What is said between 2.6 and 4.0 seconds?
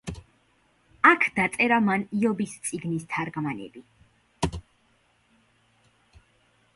წიგნის თარგმანები“.